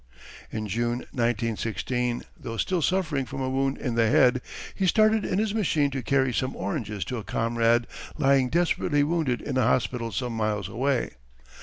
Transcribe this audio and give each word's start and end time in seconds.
In 0.51 0.67
June, 0.67 1.05
1916, 1.11 2.23
though 2.35 2.57
still 2.57 2.81
suffering 2.81 3.23
from 3.27 3.39
a 3.39 3.51
wound 3.51 3.77
in 3.77 3.93
the 3.93 4.07
head, 4.09 4.41
he 4.73 4.87
started 4.87 5.23
in 5.23 5.37
his 5.37 5.53
machine 5.53 5.91
to 5.91 6.01
carry 6.01 6.33
some 6.33 6.55
oranges 6.55 7.05
to 7.05 7.17
a 7.17 7.23
comrade 7.23 7.85
lying 8.17 8.49
desperately 8.49 9.03
wounded 9.03 9.43
in 9.43 9.57
a 9.59 9.63
hospital 9.63 10.11
some 10.11 10.35
miles 10.35 10.67
away. 10.67 11.11